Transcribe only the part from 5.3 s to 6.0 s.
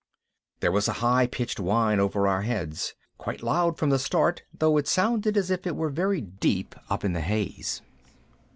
as if it were